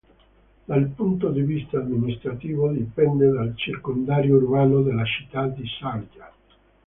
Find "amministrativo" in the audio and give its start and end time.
1.77-2.71